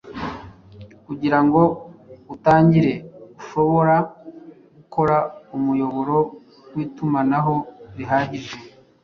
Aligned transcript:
Kugirango 1.05 1.61
utangire, 2.33 2.93
Ushobora 3.39 3.95
gukora 4.75 5.17
umuyoboro 5.55 6.17
witumanaho 6.73 7.55
rihagije 7.97 8.55